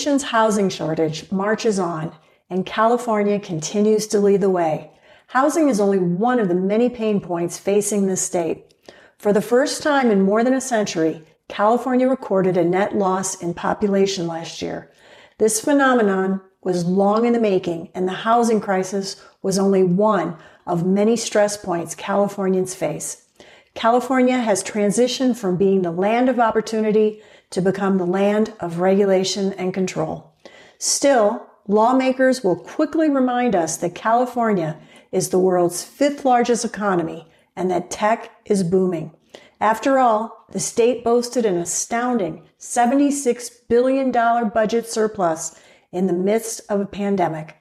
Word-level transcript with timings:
nation's 0.00 0.22
housing 0.22 0.70
shortage 0.70 1.30
marches 1.30 1.78
on, 1.78 2.10
and 2.48 2.64
California 2.64 3.38
continues 3.38 4.06
to 4.06 4.18
lead 4.18 4.40
the 4.40 4.48
way. 4.48 4.90
Housing 5.26 5.68
is 5.68 5.78
only 5.78 5.98
one 5.98 6.40
of 6.40 6.48
the 6.48 6.54
many 6.54 6.88
pain 6.88 7.20
points 7.20 7.58
facing 7.58 8.06
this 8.06 8.22
state. 8.22 8.72
For 9.18 9.30
the 9.34 9.42
first 9.42 9.82
time 9.82 10.10
in 10.10 10.22
more 10.22 10.42
than 10.42 10.54
a 10.54 10.60
century, 10.62 11.22
California 11.48 12.08
recorded 12.08 12.56
a 12.56 12.64
net 12.64 12.96
loss 12.96 13.42
in 13.42 13.52
population 13.52 14.26
last 14.26 14.62
year. 14.62 14.90
This 15.36 15.60
phenomenon 15.60 16.40
was 16.62 16.86
long 16.86 17.26
in 17.26 17.34
the 17.34 17.38
making, 17.38 17.90
and 17.94 18.08
the 18.08 18.24
housing 18.24 18.58
crisis 18.58 19.22
was 19.42 19.58
only 19.58 19.84
one 19.84 20.34
of 20.66 20.86
many 20.86 21.14
stress 21.14 21.58
points 21.58 21.94
Californians 21.94 22.74
face. 22.74 23.26
California 23.74 24.38
has 24.38 24.64
transitioned 24.64 25.36
from 25.36 25.58
being 25.58 25.82
the 25.82 25.92
land 25.92 26.30
of 26.30 26.40
opportunity 26.40 27.20
to 27.50 27.60
become 27.60 27.98
the 27.98 28.06
land 28.06 28.52
of 28.60 28.78
regulation 28.78 29.52
and 29.54 29.74
control. 29.74 30.32
Still, 30.78 31.46
lawmakers 31.66 32.42
will 32.42 32.56
quickly 32.56 33.10
remind 33.10 33.54
us 33.54 33.76
that 33.78 33.94
California 33.94 34.78
is 35.12 35.28
the 35.28 35.38
world's 35.38 35.82
fifth 35.82 36.24
largest 36.24 36.64
economy 36.64 37.26
and 37.56 37.70
that 37.70 37.90
tech 37.90 38.30
is 38.44 38.62
booming. 38.62 39.12
After 39.60 39.98
all, 39.98 40.46
the 40.52 40.60
state 40.60 41.04
boasted 41.04 41.44
an 41.44 41.56
astounding 41.56 42.42
$76 42.58 43.50
billion 43.68 44.10
budget 44.10 44.86
surplus 44.88 45.60
in 45.92 46.06
the 46.06 46.12
midst 46.12 46.60
of 46.68 46.80
a 46.80 46.86
pandemic. 46.86 47.56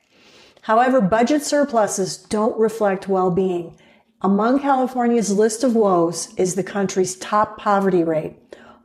However, 0.62 1.02
budget 1.02 1.44
surpluses 1.44 2.18
don't 2.18 2.58
reflect 2.60 3.08
well-being. 3.08 3.78
Among 4.22 4.60
California's 4.60 5.38
list 5.38 5.64
of 5.64 5.76
woes 5.76 6.34
is 6.36 6.56
the 6.56 6.64
country's 6.64 7.16
top 7.16 7.58
poverty 7.58 8.04
rate. 8.04 8.38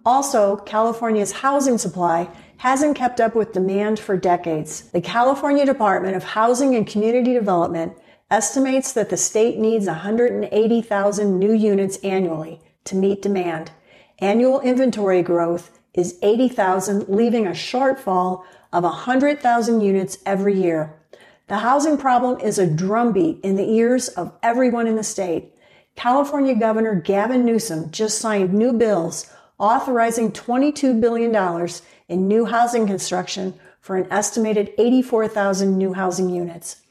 Also, 0.07 0.57
California's 0.57 1.33
housing 1.33 1.79
supply 1.79 2.29
hasn't 2.59 2.97
kept 2.97 3.21
up 3.21 3.35
with 3.35 3.53
demand 3.53 3.99
for 3.99 4.17
decades. 4.17 4.83
The 4.91 5.01
California 5.01 5.65
Department 5.65 6.15
of 6.15 6.25
Housing 6.25 6.75
and 6.75 6.87
Community 6.87 7.33
Development 7.33 7.97
estimates 8.31 8.93
that 8.93 9.11
the 9.11 9.17
state 9.17 9.59
needs 9.59 9.87
180,000 9.87 11.39
new 11.39 11.53
units 11.53 11.97
annually 11.99 12.61
to 12.85 12.97
meet 12.97 13.23
demand. 13.23 13.71
Annual 14.19 14.61
inventory 14.61 15.23
growth 15.23 15.79
is 15.95 16.19
80,000, 16.23 17.09
leaving 17.09 17.47
a 17.47 17.51
shortfall 17.51 18.45
of 18.73 18.85
100,000 18.85 19.81
units 19.81 20.19
every 20.27 20.61
year. 20.61 20.95
The 21.47 21.59
housing 21.59 21.97
problem 21.97 22.41
is 22.41 22.59
a 22.59 22.67
drumbeat 22.67 23.41
in 23.43 23.57
the 23.57 23.71
ears 23.71 24.09
of 24.09 24.33
everyone 24.43 24.87
in 24.87 24.97
the 24.97 25.03
state. 25.03 25.55
California 25.97 26.55
Governor 26.55 26.95
Gavin 26.95 27.45
Newsom 27.45 27.91
just 27.91 28.19
signed 28.19 28.53
new 28.53 28.73
bills 28.73 29.31
authorizing 29.59 30.33
$22 30.33 31.01
billion 31.01 31.69
in 32.09 32.29
new 32.29 32.45
housing 32.45 32.87
construction 32.87 33.55
for 33.81 33.97
an 33.97 34.11
estimated 34.11 34.73
84,000 34.79 35.77
new 35.77 35.93
housing 35.93 36.31
units. 36.31 36.83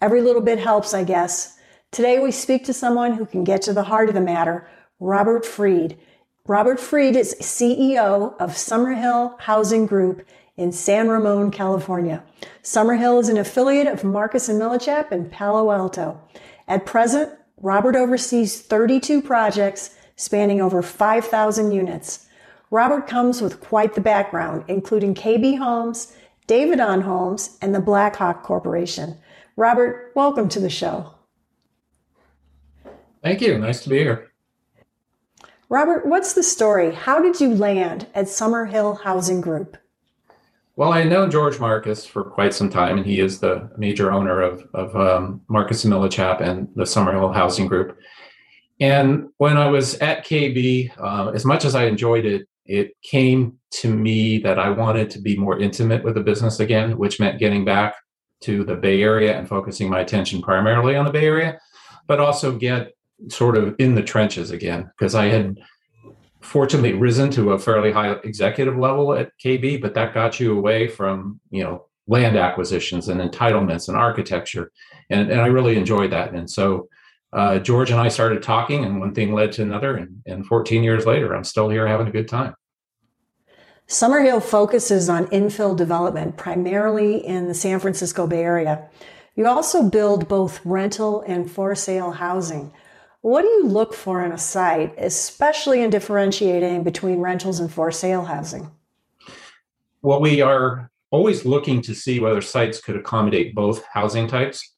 Every 0.00 0.20
little 0.20 0.42
bit 0.42 0.58
helps, 0.58 0.94
I 0.94 1.04
guess. 1.04 1.58
Today 1.90 2.18
we 2.18 2.30
speak 2.30 2.64
to 2.64 2.72
someone 2.72 3.14
who 3.14 3.26
can 3.26 3.44
get 3.44 3.62
to 3.62 3.72
the 3.72 3.84
heart 3.84 4.08
of 4.08 4.14
the 4.14 4.20
matter, 4.20 4.68
Robert 5.00 5.44
Freed. 5.44 5.98
Robert 6.46 6.80
Freed 6.80 7.16
is 7.16 7.36
CEO 7.40 8.34
of 8.40 8.50
Summerhill 8.50 9.40
Housing 9.40 9.86
Group 9.86 10.26
in 10.56 10.72
San 10.72 11.08
Ramon, 11.08 11.50
California. 11.50 12.22
Summerhill 12.62 13.20
is 13.20 13.28
an 13.28 13.36
affiliate 13.36 13.86
of 13.86 14.04
Marcus 14.04 14.48
and 14.48 14.60
Millichap 14.60 15.12
in 15.12 15.30
Palo 15.30 15.70
Alto. 15.70 16.20
At 16.68 16.86
present, 16.86 17.30
Robert 17.58 17.96
oversees 17.96 18.60
32 18.60 19.22
projects 19.22 19.96
spanning 20.22 20.60
over 20.60 20.82
5,000 20.82 21.72
units. 21.72 22.26
Robert 22.70 23.06
comes 23.06 23.42
with 23.42 23.60
quite 23.60 23.94
the 23.94 24.00
background, 24.00 24.64
including 24.68 25.14
KB 25.14 25.58
Homes, 25.58 26.14
Davidon 26.46 27.02
Homes, 27.02 27.58
and 27.60 27.74
the 27.74 27.80
Blackhawk 27.80 28.42
Corporation. 28.42 29.18
Robert, 29.56 30.12
welcome 30.14 30.48
to 30.48 30.60
the 30.60 30.70
show. 30.70 31.14
Thank 33.22 33.40
you. 33.40 33.58
Nice 33.58 33.82
to 33.82 33.88
be 33.88 33.98
here. 33.98 34.32
Robert, 35.68 36.06
what's 36.06 36.34
the 36.34 36.42
story? 36.42 36.94
How 36.94 37.20
did 37.20 37.40
you 37.40 37.54
land 37.54 38.06
at 38.14 38.26
Summerhill 38.26 39.00
Housing 39.02 39.40
Group? 39.40 39.76
Well, 40.76 40.92
I 40.92 41.04
know 41.04 41.28
George 41.28 41.60
Marcus 41.60 42.06
for 42.06 42.24
quite 42.24 42.54
some 42.54 42.70
time, 42.70 42.96
and 42.96 43.06
he 43.06 43.20
is 43.20 43.40
the 43.40 43.70
major 43.76 44.10
owner 44.10 44.40
of, 44.40 44.66
of 44.72 44.96
um, 44.96 45.42
Marcus 45.48 45.84
and 45.84 45.92
Millichap 45.92 46.40
and 46.40 46.68
the 46.74 46.84
Summerhill 46.84 47.34
Housing 47.34 47.66
Group. 47.66 47.98
And 48.82 49.28
when 49.38 49.56
I 49.56 49.68
was 49.68 49.94
at 49.98 50.26
KB, 50.26 50.90
uh, 50.98 51.30
as 51.30 51.44
much 51.44 51.64
as 51.64 51.76
I 51.76 51.84
enjoyed 51.84 52.26
it, 52.26 52.48
it 52.66 52.90
came 53.04 53.60
to 53.74 53.94
me 53.94 54.38
that 54.38 54.58
I 54.58 54.70
wanted 54.70 55.08
to 55.10 55.20
be 55.20 55.36
more 55.36 55.56
intimate 55.56 56.02
with 56.02 56.14
the 56.14 56.20
business 56.20 56.58
again, 56.58 56.98
which 56.98 57.20
meant 57.20 57.38
getting 57.38 57.64
back 57.64 57.94
to 58.40 58.64
the 58.64 58.74
Bay 58.74 59.00
Area 59.00 59.38
and 59.38 59.48
focusing 59.48 59.88
my 59.88 60.00
attention 60.00 60.42
primarily 60.42 60.96
on 60.96 61.04
the 61.04 61.12
Bay 61.12 61.26
Area, 61.26 61.60
but 62.08 62.18
also 62.18 62.58
get 62.58 62.90
sort 63.28 63.56
of 63.56 63.76
in 63.78 63.94
the 63.94 64.02
trenches 64.02 64.50
again 64.50 64.90
because 64.98 65.14
I 65.14 65.26
had 65.26 65.60
fortunately 66.40 66.94
risen 66.94 67.30
to 67.30 67.52
a 67.52 67.60
fairly 67.60 67.92
high 67.92 68.14
executive 68.24 68.76
level 68.76 69.14
at 69.14 69.30
KB, 69.38 69.80
but 69.80 69.94
that 69.94 70.12
got 70.12 70.40
you 70.40 70.58
away 70.58 70.88
from, 70.88 71.38
you 71.50 71.62
know, 71.62 71.86
land 72.08 72.36
acquisitions 72.36 73.08
and 73.08 73.20
entitlements 73.20 73.86
and 73.86 73.96
architecture. 73.96 74.72
And, 75.08 75.30
and 75.30 75.40
I 75.40 75.46
really 75.46 75.76
enjoyed 75.76 76.10
that. 76.10 76.32
And 76.34 76.50
so 76.50 76.88
uh, 77.32 77.58
George 77.58 77.90
and 77.90 78.00
I 78.00 78.08
started 78.08 78.42
talking, 78.42 78.84
and 78.84 79.00
one 79.00 79.14
thing 79.14 79.32
led 79.32 79.52
to 79.52 79.62
another. 79.62 79.96
And, 79.96 80.22
and 80.26 80.46
14 80.46 80.82
years 80.82 81.06
later, 81.06 81.34
I'm 81.34 81.44
still 81.44 81.68
here 81.68 81.86
having 81.86 82.08
a 82.08 82.12
good 82.12 82.28
time. 82.28 82.54
Summerhill 83.88 84.42
focuses 84.42 85.08
on 85.08 85.26
infill 85.28 85.76
development, 85.76 86.36
primarily 86.36 87.16
in 87.26 87.48
the 87.48 87.54
San 87.54 87.80
Francisco 87.80 88.26
Bay 88.26 88.42
Area. 88.42 88.88
You 89.34 89.46
also 89.46 89.88
build 89.88 90.28
both 90.28 90.60
rental 90.64 91.22
and 91.22 91.50
for 91.50 91.74
sale 91.74 92.12
housing. 92.12 92.72
What 93.22 93.42
do 93.42 93.48
you 93.48 93.66
look 93.66 93.94
for 93.94 94.24
in 94.24 94.32
a 94.32 94.38
site, 94.38 94.94
especially 94.98 95.82
in 95.82 95.90
differentiating 95.90 96.82
between 96.82 97.20
rentals 97.20 97.60
and 97.60 97.72
for 97.72 97.90
sale 97.90 98.24
housing? 98.24 98.70
Well, 100.02 100.20
we 100.20 100.40
are 100.42 100.90
always 101.10 101.44
looking 101.44 101.80
to 101.82 101.94
see 101.94 102.18
whether 102.18 102.40
sites 102.40 102.80
could 102.80 102.96
accommodate 102.96 103.54
both 103.54 103.84
housing 103.92 104.26
types. 104.26 104.74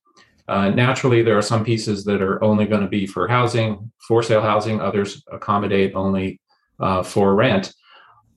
Uh, 0.46 0.68
naturally, 0.70 1.22
there 1.22 1.38
are 1.38 1.42
some 1.42 1.64
pieces 1.64 2.04
that 2.04 2.20
are 2.20 2.42
only 2.44 2.66
going 2.66 2.82
to 2.82 2.88
be 2.88 3.06
for 3.06 3.26
housing, 3.26 3.90
for 4.06 4.22
sale 4.22 4.42
housing, 4.42 4.80
others 4.80 5.22
accommodate 5.32 5.94
only 5.94 6.40
uh, 6.80 7.02
for 7.02 7.34
rent. 7.34 7.72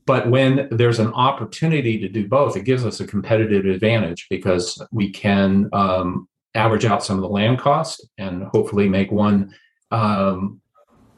But 0.06 0.29
when 0.29 0.69
there's 0.72 1.00
an 1.00 1.13
opportunity 1.13 2.00
to 2.00 2.07
do 2.07 2.28
both, 2.28 2.56
it 2.56 2.63
gives 2.63 2.85
us 2.85 3.01
a 3.01 3.07
competitive 3.07 3.66
advantage 3.66 4.28
because 4.29 4.81
we 4.91 5.12
can 5.12 5.69
um, 5.73 6.29
average 6.56 6.85
out 6.85 7.03
some 7.03 7.17
of 7.17 7.22
the 7.22 7.29
land 7.29 7.59
cost 7.59 8.07
and 8.17 8.44
hopefully 8.44 8.88
make 8.88 9.12
one 9.12 9.53
um, 9.91 10.62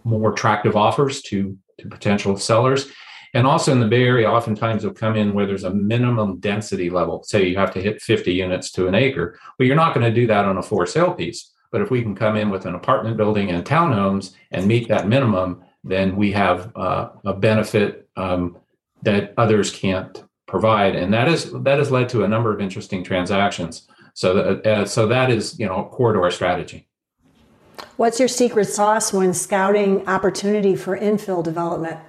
more 0.04 0.34
attractive 0.34 0.76
offers 0.76 1.22
to 1.24 1.56
to 1.80 1.88
potential 1.88 2.38
sellers. 2.38 2.92
And 3.34 3.46
also 3.46 3.72
in 3.72 3.80
the 3.80 3.88
Bay 3.88 4.04
Area, 4.04 4.30
oftentimes 4.30 4.84
they'll 4.84 4.94
come 4.94 5.16
in 5.16 5.34
where 5.34 5.46
there's 5.46 5.64
a 5.64 5.74
minimum 5.74 6.40
density 6.40 6.90
level. 6.90 7.24
Say 7.24 7.48
you 7.48 7.58
have 7.58 7.74
to 7.74 7.82
hit 7.82 8.02
50 8.02 8.34
units 8.34 8.72
to 8.72 8.88
an 8.88 8.96
acre. 8.96 9.40
Well, 9.58 9.68
you're 9.68 9.76
not 9.76 9.94
going 9.94 10.06
to 10.06 10.14
do 10.14 10.28
that 10.28 10.46
on 10.46 10.58
a 10.58 10.64
for 10.64 10.86
sale 10.86 11.14
piece. 11.14 11.52
But 11.72 11.82
if 11.82 11.92
we 11.92 12.02
can 12.02 12.16
come 12.16 12.36
in 12.36 12.50
with 12.50 12.66
an 12.66 12.76
apartment 12.76 13.18
building 13.18 13.52
and 13.52 13.64
townhomes 13.64 14.34
and 14.52 14.68
meet 14.68 14.88
that 14.88 15.08
minimum, 15.08 15.64
then 15.84 16.16
we 16.16 16.32
have 16.32 16.76
uh, 16.76 17.10
a 17.26 17.34
benefit 17.34 18.10
um, 18.18 18.58
that 19.04 19.34
others 19.38 19.72
can't 19.72 20.24
provide, 20.48 20.96
and 20.96 21.14
that 21.14 21.28
is 21.28 21.52
that 21.64 21.78
has 21.78 21.92
led 21.92 22.10
to 22.10 22.24
a 22.24 22.28
number 22.28 22.52
of 22.52 22.60
interesting 22.60 23.04
transactions. 23.04 23.88
So 24.14 24.34
that 24.34 24.66
uh, 24.66 24.86
so 24.86 25.08
that 25.08 25.30
is 25.30 25.58
you 25.60 25.68
know 25.68 25.90
core 25.92 26.14
to 26.14 26.20
our 26.20 26.32
strategy. 26.32 26.88
What's 27.96 28.20
your 28.20 28.28
secret 28.28 28.66
sauce 28.66 29.14
when 29.14 29.34
scouting 29.34 30.08
opportunity 30.08 30.76
for 30.76 30.98
infill 30.98 31.44
development? 31.44 32.00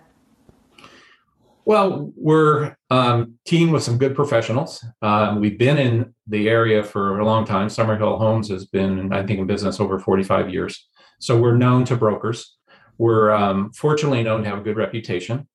Well, 1.64 2.12
we're 2.16 2.76
um, 2.90 3.38
with 3.50 3.82
some 3.82 3.98
good 3.98 4.14
professionals. 4.14 4.84
Um, 5.02 5.40
we've 5.40 5.58
been 5.58 5.78
in 5.78 6.14
the 6.26 6.48
area 6.48 6.82
for 6.82 7.20
a 7.20 7.24
long 7.24 7.44
time. 7.44 7.68
Summerhill 7.68 8.18
Homes 8.18 8.48
has 8.48 8.64
been, 8.64 9.12
I 9.12 9.24
think, 9.24 9.38
in 9.40 9.46
business 9.46 9.78
over 9.78 9.98
45 9.98 10.50
years. 10.50 10.88
So 11.20 11.38
we're 11.38 11.56
known 11.56 11.84
to 11.86 11.96
brokers. 11.96 12.56
We're 12.98 13.30
um, 13.30 13.72
fortunately 13.72 14.22
known 14.22 14.42
to 14.42 14.48
have 14.48 14.58
a 14.58 14.62
good 14.62 14.76
reputation. 14.76 15.48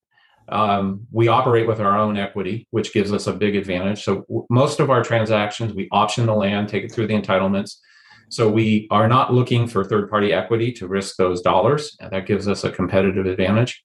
Um, 0.47 1.07
we 1.11 1.27
operate 1.27 1.67
with 1.67 1.79
our 1.79 1.97
own 1.97 2.17
equity, 2.17 2.67
which 2.69 2.93
gives 2.93 3.11
us 3.11 3.25
a 3.27 3.33
big 3.33 3.55
advantage. 3.55 4.03
So 4.03 4.21
w- 4.27 4.45
most 4.49 4.79
of 4.79 4.91
our 4.91 5.03
transactions, 5.03 5.73
we 5.73 5.87
option 5.91 6.27
the 6.27 6.35
land, 6.35 6.69
take 6.69 6.83
it 6.83 6.91
through 6.91 7.07
the 7.07 7.19
entitlements, 7.19 7.77
so 8.29 8.49
we 8.49 8.87
are 8.91 9.07
not 9.07 9.33
looking 9.33 9.67
for 9.67 9.83
third 9.83 10.09
party 10.09 10.33
equity 10.33 10.71
to 10.73 10.87
risk 10.87 11.15
those 11.17 11.41
dollars. 11.41 11.95
And 11.99 12.11
that 12.11 12.25
gives 12.25 12.47
us 12.47 12.63
a 12.63 12.71
competitive 12.71 13.25
advantage. 13.25 13.83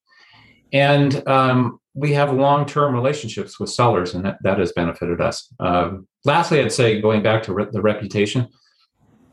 And 0.73 1.27
um, 1.29 1.80
we 1.95 2.13
have 2.13 2.33
long 2.33 2.67
term 2.67 2.95
relationships 2.95 3.59
with 3.59 3.71
sellers, 3.71 4.15
and 4.15 4.25
that, 4.25 4.39
that 4.43 4.59
has 4.59 4.73
benefited 4.73 5.21
us. 5.21 5.53
Um, 5.59 6.07
lastly, 6.25 6.61
I'd 6.61 6.73
say 6.73 7.01
going 7.01 7.23
back 7.23 7.43
to 7.45 7.53
re- 7.53 7.67
the 7.71 7.83
reputation, 7.83 8.49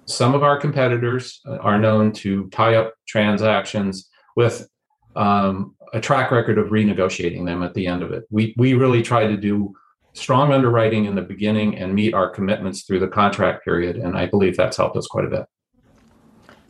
some 0.05 0.33
of 0.33 0.43
our 0.43 0.59
competitors 0.59 1.41
uh, 1.47 1.57
are 1.57 1.77
known 1.77 2.11
to 2.13 2.47
tie 2.49 2.75
up 2.75 2.93
transactions 3.07 4.09
with 4.35 4.67
um, 5.15 5.75
a 5.93 5.99
track 5.99 6.31
record 6.31 6.57
of 6.57 6.67
renegotiating 6.67 7.45
them 7.45 7.63
at 7.63 7.73
the 7.73 7.87
end 7.87 8.03
of 8.03 8.11
it. 8.11 8.23
We, 8.29 8.53
we 8.57 8.73
really 8.73 9.01
try 9.01 9.27
to 9.27 9.37
do 9.37 9.73
strong 10.13 10.51
underwriting 10.51 11.05
in 11.05 11.15
the 11.15 11.21
beginning 11.21 11.77
and 11.77 11.93
meet 11.93 12.13
our 12.13 12.29
commitments 12.29 12.83
through 12.83 12.99
the 12.99 13.07
contract 13.07 13.63
period. 13.63 13.97
And 13.97 14.17
I 14.17 14.25
believe 14.25 14.57
that's 14.57 14.77
helped 14.77 14.97
us 14.97 15.07
quite 15.07 15.25
a 15.25 15.29
bit. 15.29 15.45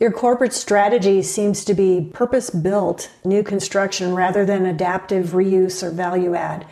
Your 0.00 0.12
corporate 0.12 0.52
strategy 0.52 1.22
seems 1.22 1.64
to 1.64 1.74
be 1.74 2.08
purpose 2.12 2.50
built 2.50 3.10
new 3.24 3.42
construction 3.42 4.14
rather 4.14 4.44
than 4.44 4.64
adaptive 4.64 5.30
reuse 5.30 5.82
or 5.82 5.90
value 5.90 6.36
add. 6.36 6.66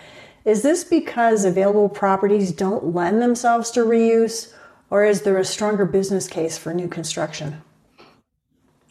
Is 0.45 0.63
this 0.63 0.85
because 0.85 1.45
available 1.45 1.89
properties 1.89 2.53
don't 2.53 2.95
lend 2.95 3.21
themselves 3.21 3.73
to 3.73 3.81
reuse, 3.81 4.53
or 4.91 5.05
is 5.05 5.23
there 5.23 5.39
a 5.39 5.45
stronger 5.45 5.85
business 5.85 6.29
case 6.29 6.57
for 6.57 6.73
new 6.73 6.87
construction? 6.87 7.63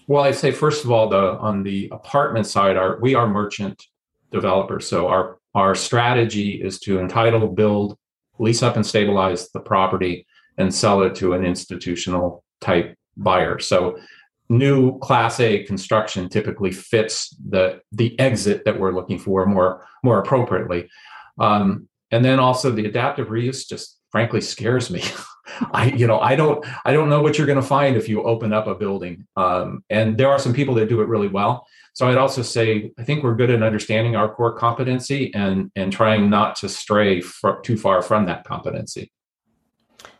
Well, 0.07 0.25
I'd 0.25 0.35
say 0.35 0.51
first 0.51 0.83
of 0.83 0.91
all, 0.91 1.07
the 1.07 1.37
on 1.37 1.63
the 1.63 1.87
apartment 1.93 2.45
side, 2.45 2.75
our 2.75 2.99
we 2.99 3.15
are 3.15 3.27
merchant 3.27 3.81
developers, 4.31 4.85
so 4.85 5.07
our 5.07 5.37
our 5.55 5.75
strategy 5.75 6.61
is 6.61 6.77
to 6.81 6.99
entitle, 6.99 7.47
build, 7.47 7.97
lease 8.37 8.61
up, 8.61 8.75
and 8.75 8.85
stabilize 8.85 9.49
the 9.51 9.61
property 9.61 10.27
and 10.57 10.75
sell 10.75 11.03
it 11.03 11.15
to 11.15 11.31
an 11.31 11.45
institutional 11.45 12.43
type 12.59 12.97
buyer. 13.15 13.59
So 13.59 13.97
new 14.49 14.99
class 14.99 15.39
A 15.39 15.63
construction 15.63 16.29
typically 16.29 16.71
fits 16.71 17.35
the 17.49 17.81
the 17.91 18.17
exit 18.19 18.63
that 18.65 18.79
we're 18.79 18.93
looking 18.93 19.19
for 19.19 19.45
more 19.45 19.85
more 20.03 20.19
appropriately. 20.19 20.89
Um, 21.39 21.87
and 22.11 22.23
then 22.23 22.39
also 22.39 22.71
the 22.71 22.85
adaptive 22.85 23.27
reuse 23.27 23.67
just 23.67 23.99
frankly 24.11 24.41
scares 24.41 24.89
me. 24.89 25.03
I 25.71 25.87
you 25.91 26.07
know 26.07 26.19
I 26.19 26.35
don't 26.35 26.65
I 26.85 26.93
don't 26.93 27.09
know 27.09 27.21
what 27.21 27.37
you're 27.37 27.47
going 27.47 27.61
to 27.61 27.67
find 27.67 27.95
if 27.95 28.09
you 28.09 28.23
open 28.23 28.53
up 28.53 28.67
a 28.67 28.75
building. 28.75 29.25
Um, 29.35 29.83
and 29.89 30.17
there 30.17 30.29
are 30.29 30.39
some 30.39 30.53
people 30.53 30.75
that 30.75 30.89
do 30.89 31.01
it 31.01 31.07
really 31.07 31.27
well. 31.27 31.65
So 31.93 32.07
I'd 32.07 32.17
also 32.17 32.41
say 32.41 32.91
I 32.99 33.03
think 33.03 33.23
we're 33.23 33.35
good 33.35 33.49
at 33.49 33.63
understanding 33.63 34.15
our 34.15 34.33
core 34.33 34.53
competency 34.53 35.33
and 35.33 35.71
and 35.75 35.91
trying 35.91 36.29
not 36.29 36.55
to 36.57 36.69
stray 36.69 37.21
fr- 37.21 37.61
too 37.63 37.77
far 37.77 38.01
from 38.01 38.25
that 38.25 38.43
competency. 38.43 39.11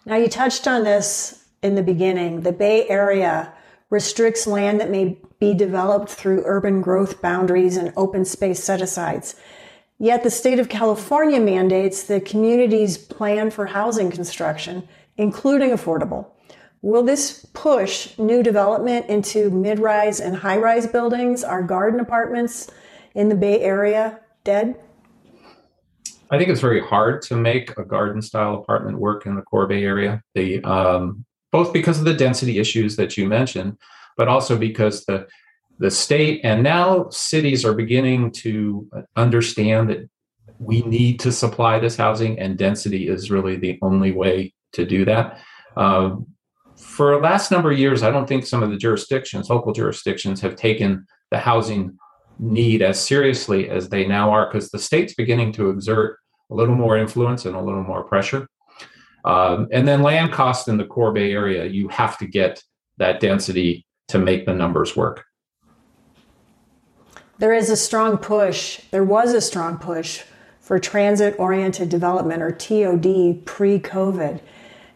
Now 0.06 0.16
you 0.16 0.28
touched 0.28 0.68
on 0.68 0.84
this 0.84 1.46
in 1.64 1.76
the 1.76 1.84
beginning. 1.84 2.42
The 2.42 2.52
Bay 2.52 2.88
Area 2.88 3.52
restricts 3.96 4.46
land 4.46 4.78
that 4.82 4.92
may 4.92 5.18
be 5.40 5.54
developed 5.54 6.10
through 6.10 6.44
urban 6.46 6.82
growth 6.82 7.22
boundaries 7.22 7.78
and 7.78 7.94
open 7.96 8.26
space 8.26 8.62
set 8.62 8.82
asides. 8.82 9.36
Yet 9.98 10.22
the 10.22 10.30
state 10.30 10.60
of 10.60 10.68
California 10.68 11.40
mandates 11.40 12.04
that 12.04 12.26
communities 12.26 12.98
plan 12.98 13.52
for 13.52 13.68
housing 13.68 14.12
construction, 14.12 14.86
including 15.16 15.70
affordable. 15.70 16.28
Will 16.82 17.04
this 17.04 17.46
push 17.54 18.20
new 18.20 18.44
development 18.44 19.06
into 19.08 19.50
mid 19.50 19.80
rise 19.80 20.20
and 20.20 20.36
high 20.36 20.58
rise 20.58 20.88
buildings? 20.88 21.42
Are 21.42 21.64
garden 21.64 22.02
apartments 22.02 22.70
in 23.16 23.30
the 23.30 23.36
Bay 23.36 23.62
Area 23.62 24.20
dead? 24.44 24.76
I 26.30 26.38
think 26.38 26.50
it's 26.50 26.60
very 26.60 26.82
hard 26.82 27.22
to 27.24 27.38
make 27.38 27.78
a 27.78 27.86
garden 27.86 28.22
style 28.22 28.56
apartment 28.56 29.00
work 29.00 29.26
in 29.26 29.36
the 29.36 29.42
core 29.44 29.68
Bay 29.68 29.84
Area. 29.86 30.22
The 30.34 30.62
um, 30.66 31.26
both 31.56 31.72
because 31.72 32.00
of 32.00 32.04
the 32.04 32.14
density 32.14 32.60
issues 32.60 32.98
that 32.98 33.16
you 33.16 33.26
mentioned, 33.26 33.78
but 34.18 34.28
also 34.28 34.58
because 34.58 35.06
the 35.06 35.26
the 35.80 35.90
state 35.90 36.42
and 36.44 36.64
now 36.64 37.10
cities 37.10 37.64
are 37.64 37.74
beginning 37.74 38.32
to 38.32 38.90
understand 39.16 39.90
that 39.90 40.10
we 40.60 40.82
need 40.82 41.18
to 41.20 41.32
supply 41.32 41.80
this 41.80 41.96
housing 41.96 42.38
and 42.40 42.58
density 42.58 43.08
is 43.08 43.32
really 43.32 43.56
the 43.56 43.78
only 43.82 44.12
way 44.12 44.54
to 44.74 44.86
do 44.86 45.06
that. 45.06 45.40
Um, 45.78 46.28
for 46.76 47.12
the 47.12 47.22
last 47.30 47.52
number 47.52 47.72
of 47.72 47.80
years 47.80 48.04
i 48.04 48.12
don't 48.12 48.28
think 48.28 48.46
some 48.46 48.62
of 48.62 48.70
the 48.70 48.82
jurisdictions 48.86 49.50
local 49.50 49.72
jurisdictions 49.72 50.42
have 50.42 50.58
taken 50.58 50.90
the 51.32 51.40
housing 51.50 51.98
need 52.38 52.82
as 52.82 52.98
seriously 53.12 53.70
as 53.70 53.88
they 53.88 54.06
now 54.06 54.26
are 54.30 54.46
because 54.48 54.70
the 54.70 54.86
state's 54.90 55.14
beginning 55.14 55.54
to 55.54 55.70
exert 55.70 56.20
a 56.52 56.54
little 56.60 56.76
more 56.76 56.98
influence 56.98 57.46
and 57.46 57.56
a 57.56 57.66
little 57.68 57.88
more 57.92 58.04
pressure 58.04 58.42
um, 59.26 59.68
and 59.72 59.88
then 59.88 60.02
land 60.02 60.32
cost 60.32 60.68
in 60.68 60.78
the 60.78 60.86
core 60.86 61.12
bay 61.12 61.32
area 61.32 61.66
you 61.66 61.88
have 61.90 62.18
to 62.18 62.26
get 62.26 62.62
that 62.98 63.20
density 63.20 63.86
to 64.08 64.18
make 64.18 64.46
the 64.46 64.54
numbers 64.54 64.96
work 64.96 65.26
there 67.38 67.54
is 67.54 67.70
a 67.70 67.76
strong 67.76 68.18
push, 68.18 68.80
there 68.92 69.04
was 69.04 69.34
a 69.34 69.42
strong 69.42 69.78
push 69.78 70.24
for 70.62 70.80
transit 70.80 71.36
oriented 71.38 71.90
development 71.90 72.42
or 72.42 72.52
TOD 72.52 73.46
pre 73.46 73.78
COVID. 73.78 74.40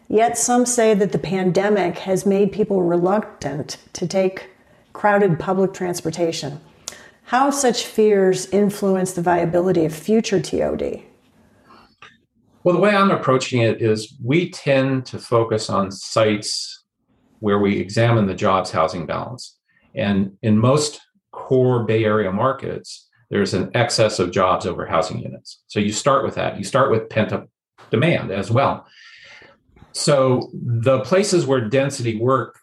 Yet 0.08 0.38
some 0.38 0.64
say 0.64 0.94
that 0.94 1.12
the 1.12 1.18
pandemic 1.18 1.98
has 1.98 2.24
made 2.24 2.50
people 2.50 2.82
reluctant 2.82 3.76
to 3.92 4.06
take 4.06 4.50
crowded 4.94 5.38
public 5.38 5.74
transportation. 5.74 6.60
How 7.24 7.50
such 7.50 7.84
fears 7.84 8.46
influence 8.46 9.12
the 9.12 9.22
viability 9.22 9.84
of 9.84 9.94
future 9.94 10.40
TOD? 10.40 11.02
Well, 12.62 12.74
the 12.74 12.80
way 12.80 12.94
I'm 12.94 13.10
approaching 13.10 13.62
it 13.62 13.80
is 13.80 14.14
we 14.22 14.50
tend 14.50 15.06
to 15.06 15.18
focus 15.18 15.70
on 15.70 15.90
sites 15.90 16.84
where 17.38 17.58
we 17.58 17.78
examine 17.78 18.26
the 18.26 18.34
jobs 18.34 18.70
housing 18.70 19.06
balance. 19.06 19.56
And 19.94 20.36
in 20.42 20.58
most 20.58 21.00
core 21.32 21.84
Bay 21.84 22.04
Area 22.04 22.30
markets, 22.30 23.08
there's 23.30 23.54
an 23.54 23.70
excess 23.74 24.18
of 24.18 24.30
jobs 24.30 24.66
over 24.66 24.84
housing 24.84 25.20
units. 25.20 25.62
So 25.68 25.80
you 25.80 25.92
start 25.92 26.24
with 26.24 26.34
that. 26.34 26.58
You 26.58 26.64
start 26.64 26.90
with 26.90 27.08
pent 27.08 27.32
up 27.32 27.48
demand 27.90 28.30
as 28.30 28.50
well. 28.50 28.86
So 29.92 30.50
the 30.52 31.00
places 31.00 31.46
where 31.46 31.66
density 31.68 32.18
work 32.18 32.60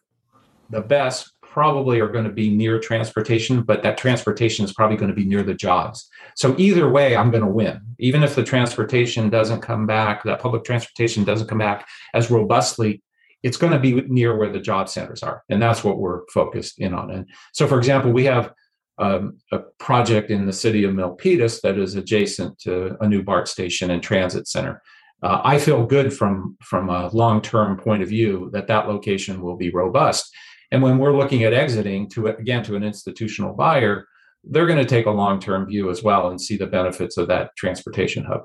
the 0.70 0.82
best 0.82 1.32
probably 1.58 2.00
are 2.00 2.08
going 2.08 2.24
to 2.24 2.32
be 2.32 2.52
near 2.52 2.78
transportation, 2.78 3.64
but 3.64 3.82
that 3.82 3.98
transportation 3.98 4.64
is 4.64 4.72
probably 4.72 4.96
going 4.96 5.10
to 5.10 5.16
be 5.16 5.26
near 5.26 5.42
the 5.42 5.56
jobs. 5.56 6.08
So 6.36 6.54
either 6.60 6.88
way, 6.88 7.16
I'm 7.16 7.32
going 7.32 7.44
to 7.44 7.50
win. 7.50 7.82
Even 7.98 8.22
if 8.22 8.36
the 8.36 8.44
transportation 8.44 9.32
doesn't 9.32 9.62
come 9.62 9.88
back, 9.88 10.24
that 10.26 10.40
public 10.40 10.64
transportation 10.64 11.24
doesn't 11.24 11.48
come 11.48 11.58
back 11.58 11.88
as 12.14 12.30
robustly, 12.30 13.02
it's 13.42 13.58
going 13.58 13.74
to 13.74 13.80
be 13.80 14.02
near 14.02 14.38
where 14.38 14.52
the 14.52 14.60
job 14.60 14.88
centers 14.88 15.24
are. 15.24 15.42
And 15.50 15.60
that's 15.60 15.84
what 15.84 15.98
we're 15.98 16.28
focused 16.32 16.78
in 16.78 16.94
on. 16.94 17.10
And 17.10 17.26
so, 17.54 17.66
for 17.66 17.80
example, 17.80 18.12
we 18.12 18.26
have 18.26 18.54
um, 19.00 19.40
a 19.52 19.62
project 19.80 20.30
in 20.30 20.46
the 20.46 20.54
city 20.54 20.84
of 20.84 20.94
Milpitas 20.94 21.62
that 21.62 21.80
is 21.80 21.96
adjacent 21.96 22.60
to 22.60 22.98
a 23.02 23.08
new 23.08 23.24
BART 23.24 23.48
station 23.48 23.90
and 23.90 24.04
transit 24.04 24.48
center. 24.48 24.84
Uh, 25.24 25.42
I 25.44 25.58
feel 25.58 25.88
good 25.88 26.14
from 26.14 26.56
from 26.62 26.90
a 26.90 27.10
long 27.14 27.42
term 27.42 27.78
point 27.78 28.04
of 28.04 28.10
view 28.10 28.52
that 28.54 28.68
that 28.68 28.88
location 28.88 29.42
will 29.42 29.58
be 29.58 29.72
robust. 29.72 30.32
And 30.72 30.82
when 30.82 30.98
we're 30.98 31.16
looking 31.16 31.44
at 31.44 31.54
exiting 31.54 32.10
to 32.10 32.28
again 32.28 32.64
to 32.64 32.76
an 32.76 32.84
institutional 32.84 33.54
buyer, 33.54 34.08
they're 34.44 34.66
going 34.66 34.78
to 34.78 34.86
take 34.86 35.06
a 35.06 35.12
long 35.12 35.40
term 35.40 35.66
view 35.66 35.90
as 35.90 36.04
well 36.04 36.30
and 36.30 36.40
see 36.40 36.58
the 36.58 36.68
benefits 36.68 37.18
of 37.18 37.28
that 37.28 37.56
transportation 37.58 38.26
hub. 38.26 38.44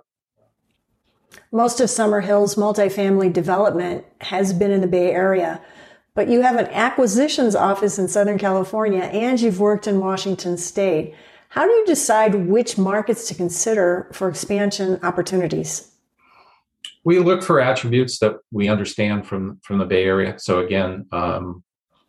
Most 1.50 1.80
of 1.80 1.88
Summerhill's 1.88 2.56
multifamily 2.56 3.32
development 3.32 4.04
has 4.20 4.52
been 4.52 4.70
in 4.70 4.80
the 4.80 4.86
Bay 4.86 5.12
Area, 5.12 5.60
but 6.14 6.28
you 6.28 6.42
have 6.42 6.56
an 6.56 6.66
acquisitions 6.66 7.54
office 7.54 7.98
in 7.98 8.08
Southern 8.08 8.38
California 8.38 9.04
and 9.04 9.40
you've 9.40 9.60
worked 9.60 9.86
in 9.86 9.98
Washington 9.98 10.56
state. 10.56 11.14
How 11.48 11.66
do 11.66 11.70
you 11.70 11.86
decide 11.86 12.34
which 12.34 12.78
markets 12.78 13.28
to 13.28 13.34
consider 13.34 14.08
for 14.12 14.28
expansion 14.28 14.98
opportunities? 15.02 15.90
We 17.04 17.18
look 17.18 17.42
for 17.42 17.60
attributes 17.60 18.18
that 18.20 18.36
we 18.50 18.68
understand 18.68 19.26
from, 19.26 19.58
from 19.62 19.78
the 19.78 19.84
Bay 19.84 20.04
Area. 20.04 20.38
So, 20.38 20.60
again, 20.60 21.06
um, 21.12 21.62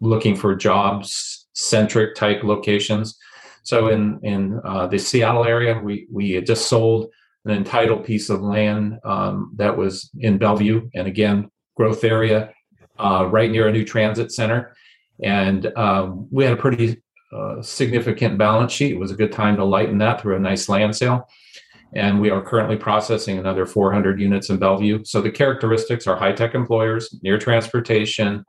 looking 0.03 0.35
for 0.35 0.55
jobs 0.55 1.47
centric 1.53 2.15
type 2.15 2.43
locations. 2.43 3.17
So, 3.63 3.87
in, 3.87 4.19
in 4.23 4.59
uh, 4.65 4.87
the 4.87 4.97
Seattle 4.97 5.45
area, 5.45 5.79
we, 5.79 6.07
we 6.11 6.41
just 6.41 6.67
sold 6.67 7.09
an 7.45 7.51
entitled 7.51 8.03
piece 8.03 8.29
of 8.29 8.41
land 8.41 8.99
um, 9.05 9.53
that 9.55 9.77
was 9.77 10.09
in 10.19 10.37
Bellevue, 10.37 10.89
and 10.93 11.07
again, 11.07 11.49
growth 11.75 12.03
area, 12.03 12.53
uh, 12.99 13.27
right 13.29 13.49
near 13.49 13.67
a 13.67 13.71
new 13.71 13.85
transit 13.85 14.31
center. 14.31 14.75
And 15.23 15.71
um, 15.77 16.27
we 16.31 16.43
had 16.43 16.53
a 16.53 16.57
pretty 16.57 17.01
uh, 17.35 17.61
significant 17.61 18.37
balance 18.37 18.71
sheet. 18.71 18.91
It 18.91 18.99
was 18.99 19.11
a 19.11 19.15
good 19.15 19.31
time 19.31 19.55
to 19.57 19.65
lighten 19.65 19.97
that 19.99 20.21
through 20.21 20.35
a 20.35 20.39
nice 20.39 20.69
land 20.69 20.95
sale. 20.95 21.27
And 21.95 22.19
we 22.19 22.29
are 22.29 22.41
currently 22.41 22.75
processing 22.75 23.37
another 23.37 23.65
400 23.65 24.19
units 24.19 24.49
in 24.49 24.57
Bellevue. 24.57 25.03
So 25.03 25.21
the 25.21 25.31
characteristics 25.31 26.07
are 26.07 26.15
high 26.15 26.31
tech 26.31 26.55
employers, 26.55 27.15
near 27.21 27.37
transportation, 27.37 28.43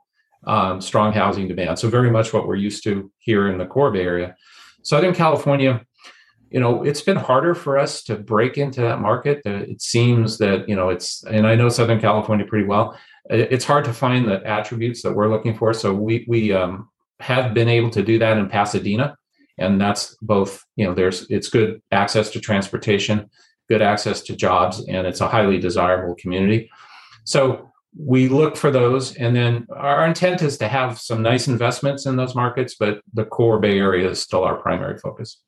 um, 0.45 0.81
strong 0.81 1.13
housing 1.13 1.47
demand. 1.47 1.79
So 1.79 1.89
very 1.89 2.11
much 2.11 2.33
what 2.33 2.47
we're 2.47 2.55
used 2.55 2.83
to 2.83 3.11
here 3.19 3.47
in 3.47 3.57
the 3.57 3.65
core 3.65 3.91
Bay 3.91 4.03
area. 4.03 4.35
Southern 4.83 5.15
California, 5.15 5.83
you 6.51 6.59
know, 6.59 6.83
it's 6.83 7.01
been 7.01 7.17
harder 7.17 7.55
for 7.55 7.77
us 7.77 8.03
to 8.03 8.15
break 8.15 8.57
into 8.57 8.81
that 8.81 9.01
market. 9.01 9.41
It 9.45 9.81
seems 9.81 10.37
that, 10.37 10.69
you 10.69 10.75
know, 10.75 10.89
it's, 10.89 11.23
and 11.23 11.47
I 11.47 11.55
know 11.55 11.69
Southern 11.69 11.99
California 11.99 12.45
pretty 12.45 12.65
well 12.65 12.95
it's 13.29 13.65
hard 13.65 13.85
to 13.85 13.93
find 13.93 14.27
the 14.27 14.45
attributes 14.45 15.01
that 15.01 15.13
we're 15.13 15.29
looking 15.29 15.55
for. 15.55 15.73
So 15.73 15.93
we 15.93 16.25
we 16.27 16.53
um, 16.53 16.89
have 17.19 17.53
been 17.53 17.69
able 17.69 17.89
to 17.91 18.03
do 18.03 18.19
that 18.19 18.37
in 18.37 18.49
Pasadena, 18.49 19.15
and 19.57 19.79
that's 19.81 20.15
both. 20.21 20.63
You 20.75 20.85
know, 20.85 20.93
there's 20.93 21.29
it's 21.29 21.49
good 21.49 21.81
access 21.91 22.29
to 22.31 22.39
transportation, 22.39 23.29
good 23.67 23.81
access 23.81 24.21
to 24.21 24.35
jobs, 24.35 24.85
and 24.87 25.07
it's 25.07 25.21
a 25.21 25.27
highly 25.27 25.59
desirable 25.59 26.15
community. 26.15 26.69
So 27.23 27.71
we 27.97 28.27
look 28.27 28.57
for 28.57 28.71
those, 28.71 29.15
and 29.15 29.35
then 29.35 29.67
our 29.75 30.05
intent 30.05 30.41
is 30.41 30.57
to 30.57 30.67
have 30.67 30.99
some 30.99 31.21
nice 31.21 31.47
investments 31.47 32.05
in 32.05 32.15
those 32.15 32.35
markets, 32.35 32.75
but 32.79 33.01
the 33.13 33.25
core 33.25 33.59
Bay 33.59 33.79
Area 33.79 34.09
is 34.09 34.21
still 34.21 34.43
our 34.43 34.55
primary 34.55 34.97
focus. 34.97 35.41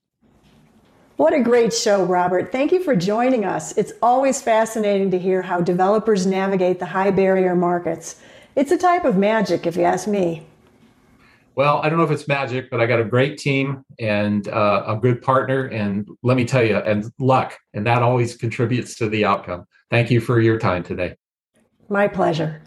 What 1.18 1.34
a 1.34 1.42
great 1.42 1.74
show, 1.74 2.04
Robert. 2.04 2.52
Thank 2.52 2.72
you 2.72 2.84
for 2.84 2.96
joining 2.96 3.44
us. 3.44 3.76
It's 3.76 3.92
always 4.02 4.42
fascinating 4.42 5.10
to 5.12 5.20
hear 5.20 5.42
how 5.42 5.62
developers 5.62 6.28
navigate 6.28 6.80
the 6.80 6.86
high 6.86 7.10
barrier 7.10 7.56
markets. 7.56 8.22
It's 8.56 8.72
a 8.72 8.78
type 8.78 9.04
of 9.04 9.18
magic, 9.18 9.66
if 9.66 9.76
you 9.76 9.84
ask 9.84 10.08
me. 10.08 10.46
Well, 11.56 11.80
I 11.80 11.90
don't 11.90 11.98
know 11.98 12.06
if 12.06 12.12
it's 12.12 12.28
magic, 12.28 12.70
but 12.70 12.80
I 12.80 12.86
got 12.86 13.00
a 13.00 13.04
great 13.04 13.40
team 13.40 13.84
and 13.98 14.48
uh, 14.48 14.84
a 14.86 14.96
good 14.96 15.24
partner. 15.24 15.66
And 15.66 16.08
let 16.22 16.38
me 16.38 16.46
tell 16.46 16.64
you, 16.64 16.78
and 16.78 17.12
luck. 17.18 17.58
And 17.74 17.86
that 17.88 18.04
always 18.04 18.38
contributes 18.38 18.96
to 18.98 19.10
the 19.10 19.26
outcome. 19.26 19.66
Thank 19.90 20.12
you 20.12 20.22
for 20.22 20.40
your 20.40 20.60
time 20.60 20.84
today. 20.84 21.16
My 21.90 22.08
pleasure. 22.10 22.62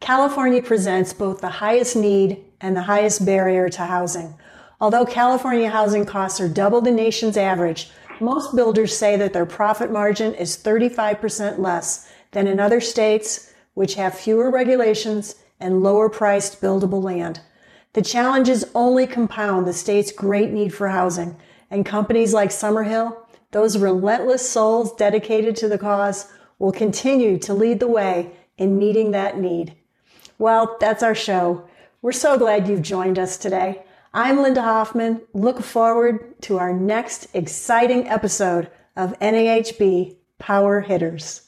California 0.00 0.62
presents 0.62 1.12
both 1.12 1.40
the 1.40 1.48
highest 1.48 1.96
need 1.96 2.44
and 2.60 2.74
the 2.74 2.82
highest 2.82 3.26
barrier 3.26 3.68
to 3.68 3.82
housing. 3.82 4.34
Although 4.80 5.04
California 5.04 5.68
housing 5.68 6.06
costs 6.06 6.40
are 6.40 6.48
double 6.48 6.80
the 6.80 6.90
nation's 6.90 7.36
average, 7.36 7.90
most 8.20 8.56
builders 8.56 8.96
say 8.96 9.16
that 9.16 9.34
their 9.34 9.44
profit 9.44 9.90
margin 9.92 10.32
is 10.34 10.56
35% 10.56 11.58
less 11.58 12.10
than 12.30 12.46
in 12.46 12.58
other 12.58 12.80
states, 12.80 13.52
which 13.74 13.96
have 13.96 14.14
fewer 14.14 14.50
regulations 14.50 15.34
and 15.60 15.82
lower 15.82 16.08
priced 16.08 16.62
buildable 16.62 17.02
land. 17.02 17.40
The 17.92 18.02
challenges 18.02 18.64
only 18.74 19.06
compound 19.06 19.66
the 19.66 19.72
state's 19.72 20.12
great 20.12 20.52
need 20.52 20.72
for 20.72 20.88
housing, 20.88 21.36
and 21.70 21.84
companies 21.84 22.32
like 22.32 22.50
Summerhill, 22.50 23.16
those 23.50 23.78
relentless 23.78 24.48
souls 24.48 24.94
dedicated 24.94 25.54
to 25.56 25.68
the 25.68 25.78
cause, 25.78 26.30
will 26.58 26.72
continue 26.72 27.38
to 27.38 27.54
lead 27.54 27.80
the 27.80 27.88
way 27.88 28.30
in 28.56 28.78
meeting 28.78 29.12
that 29.12 29.38
need. 29.38 29.74
Well, 30.38 30.76
that's 30.80 31.02
our 31.02 31.14
show. 31.14 31.68
We're 32.02 32.12
so 32.12 32.38
glad 32.38 32.68
you've 32.68 32.82
joined 32.82 33.18
us 33.18 33.36
today. 33.36 33.82
I'm 34.14 34.40
Linda 34.42 34.62
Hoffman. 34.62 35.22
Look 35.34 35.60
forward 35.60 36.40
to 36.42 36.58
our 36.58 36.72
next 36.72 37.28
exciting 37.34 38.08
episode 38.08 38.70
of 38.96 39.18
NAHB 39.20 40.16
Power 40.38 40.80
Hitters. 40.80 41.47